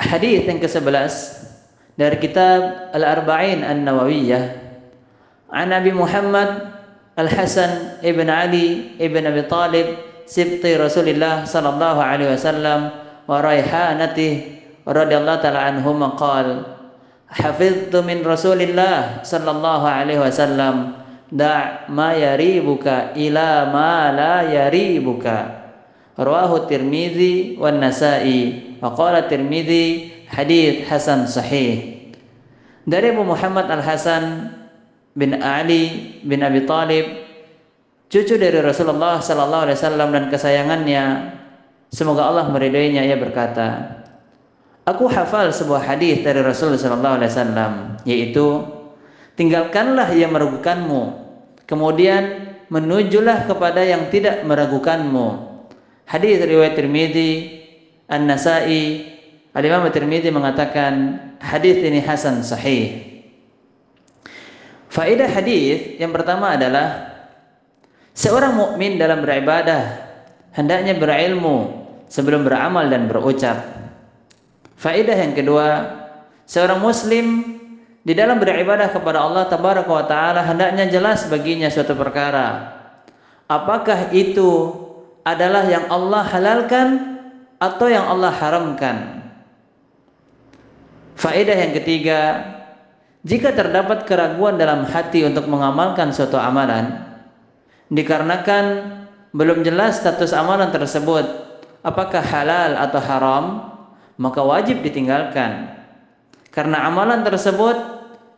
[0.00, 1.12] hadis yang ke-11
[2.00, 4.44] dari kitab Al-Arba'in An-Nawawiyah.
[5.52, 6.72] An Nabi Muhammad
[7.20, 12.94] Al-Hasan ibn Ali ibn Abi Talib sibti Rasulullah sallallahu alaihi wasallam
[13.28, 16.80] wa raihanatih radhiyallahu taala anhuma qala
[17.28, 25.59] hafiztu min Rasulillah sallallahu alaihi wasallam da' ma yaribuka ila ma la yaribuka
[26.20, 28.76] rawahu Tirmizi wan Nasa'i.
[28.84, 31.96] Wa qala Tirmizi hadis hasan sahih.
[32.84, 34.52] Dari Abu Muhammad Al Hasan
[35.14, 37.06] bin Ali bin Abi Talib
[38.10, 41.04] cucu dari Rasulullah sallallahu alaihi wasallam dan kesayangannya
[41.90, 43.98] semoga Allah meridainya ia berkata
[44.88, 47.72] Aku hafal sebuah hadis dari Rasulullah sallallahu alaihi wasallam
[48.06, 48.46] yaitu
[49.34, 51.30] tinggalkanlah yang meragukanmu
[51.66, 55.49] kemudian menujulah kepada yang tidak meragukanmu
[56.10, 57.62] hadis riwayat Tirmizi
[58.10, 59.06] An-Nasa'i
[59.54, 63.10] Al-Imam Tirmizi mengatakan hadis ini hasan sahih
[64.90, 67.14] Faedah hadis yang pertama adalah
[68.10, 70.02] seorang mukmin dalam beribadah
[70.50, 73.70] hendaknya berilmu sebelum beramal dan berucap.
[74.74, 75.66] Faedah yang kedua,
[76.42, 77.54] seorang muslim
[78.02, 82.74] di dalam beribadah kepada Allah tabaraka wa taala hendaknya jelas baginya suatu perkara.
[83.46, 84.74] Apakah itu
[85.24, 86.88] adalah yang Allah halalkan
[87.60, 88.96] atau yang Allah haramkan?
[91.20, 92.20] Faedah yang ketiga,
[93.20, 96.96] jika terdapat keraguan dalam hati untuk mengamalkan suatu amalan,
[97.92, 98.64] dikarenakan
[99.36, 101.28] belum jelas status amalan tersebut,
[101.84, 103.44] apakah halal atau haram,
[104.16, 105.76] maka wajib ditinggalkan.
[106.48, 107.76] Karena amalan tersebut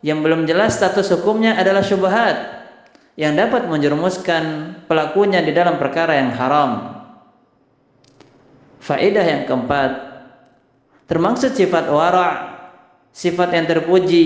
[0.03, 2.62] yang belum jelas status hukumnya adalah syubhat
[3.13, 6.71] yang dapat menjerumuskan pelakunya di dalam perkara yang haram.
[8.83, 9.91] Faedah yang keempat,
[11.07, 12.53] termaksud sifat wara'
[13.13, 14.25] sifat yang terpuji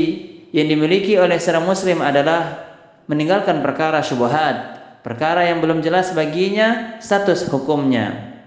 [0.55, 2.65] yang dimiliki oleh seorang muslim adalah
[3.11, 8.39] meninggalkan perkara syubhat, perkara yang belum jelas baginya status hukumnya.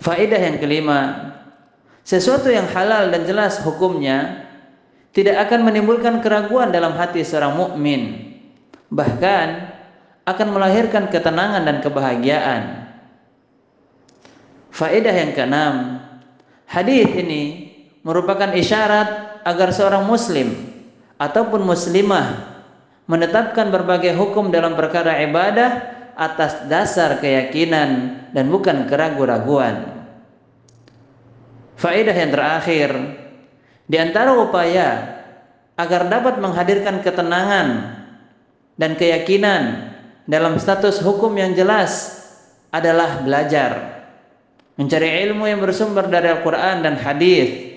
[0.00, 1.30] Faedah yang kelima,
[2.08, 4.48] sesuatu yang halal dan jelas hukumnya
[5.12, 8.29] tidak akan menimbulkan keraguan dalam hati seorang mukmin,
[8.90, 9.70] bahkan
[10.26, 12.62] akan melahirkan ketenangan dan kebahagiaan.
[14.70, 15.74] Faedah yang keenam,
[16.66, 17.42] hadis ini
[18.06, 20.52] merupakan isyarat agar seorang muslim
[21.18, 22.58] ataupun muslimah
[23.10, 30.06] menetapkan berbagai hukum dalam perkara ibadah atas dasar keyakinan dan bukan keraguan-raguan.
[31.80, 32.90] Faedah yang terakhir,
[33.88, 35.18] di antara upaya
[35.74, 37.99] agar dapat menghadirkan ketenangan
[38.80, 39.92] dan keyakinan
[40.24, 42.16] dalam status hukum yang jelas
[42.72, 44.00] adalah belajar,
[44.80, 47.68] mencari ilmu yang bersumber dari Al-Quran dan hadis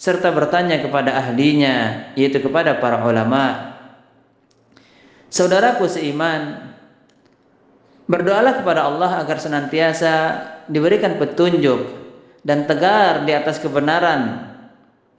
[0.00, 3.76] serta bertanya kepada ahlinya yaitu kepada para ulama.
[5.28, 6.72] Saudaraku seiman,
[8.08, 10.14] berdoalah kepada Allah agar senantiasa
[10.64, 11.92] diberikan petunjuk
[12.40, 14.48] dan tegar di atas kebenaran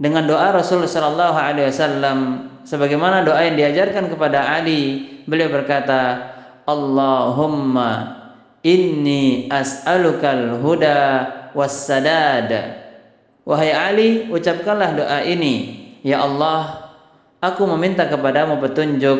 [0.01, 2.19] dengan doa Rasulullah sallallahu alaihi wasallam
[2.67, 6.31] sebagaimana doa yang diajarkan kepada Ali beliau berkata
[6.63, 8.19] Allahumma
[8.63, 10.99] inni as'alukal huda
[11.51, 12.83] was sadad
[13.43, 15.83] Wahai Ali, ucapkanlah doa ini.
[15.99, 16.95] Ya Allah,
[17.43, 19.19] aku meminta kepadamu petunjuk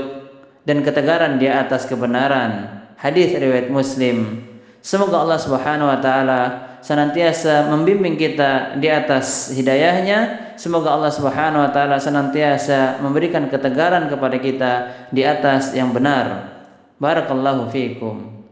[0.64, 2.84] dan ketegaran di atas kebenaran.
[2.96, 4.48] Hadis riwayat Muslim.
[4.84, 6.42] Semoga Allah Subhanahu wa taala
[6.84, 10.52] senantiasa membimbing kita di atas hidayahnya.
[10.60, 14.74] Semoga Allah Subhanahu wa taala senantiasa memberikan ketegaran kepada kita
[15.16, 16.52] di atas yang benar.
[17.00, 18.43] Barakallahu fiikum.